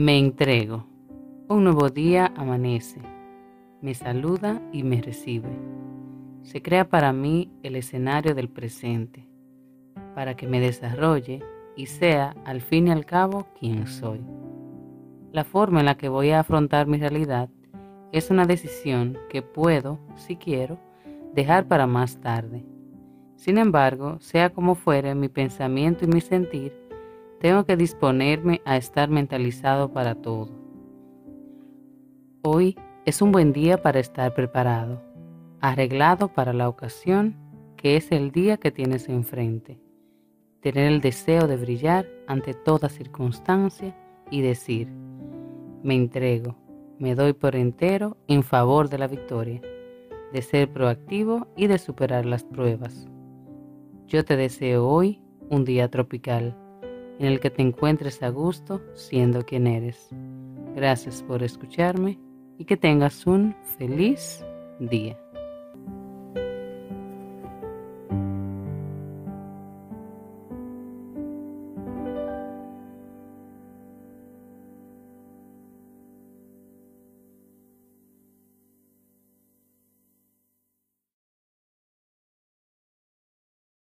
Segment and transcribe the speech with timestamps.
[0.00, 0.86] Me entrego.
[1.48, 3.00] Un nuevo día amanece.
[3.82, 5.48] Me saluda y me recibe.
[6.42, 9.26] Se crea para mí el escenario del presente,
[10.14, 11.42] para que me desarrolle
[11.74, 14.20] y sea al fin y al cabo quien soy.
[15.32, 17.48] La forma en la que voy a afrontar mi realidad
[18.12, 20.78] es una decisión que puedo, si quiero,
[21.34, 22.64] dejar para más tarde.
[23.34, 26.87] Sin embargo, sea como fuere mi pensamiento y mi sentir,
[27.40, 30.48] tengo que disponerme a estar mentalizado para todo.
[32.42, 35.02] Hoy es un buen día para estar preparado,
[35.60, 37.36] arreglado para la ocasión
[37.76, 39.80] que es el día que tienes enfrente.
[40.60, 43.96] Tener el deseo de brillar ante toda circunstancia
[44.30, 44.88] y decir,
[45.84, 46.56] me entrego,
[46.98, 49.60] me doy por entero en favor de la victoria,
[50.32, 53.06] de ser proactivo y de superar las pruebas.
[54.06, 56.56] Yo te deseo hoy un día tropical
[57.18, 60.08] en el que te encuentres a gusto siendo quien eres.
[60.74, 62.18] Gracias por escucharme
[62.58, 64.44] y que tengas un feliz
[64.78, 65.18] día.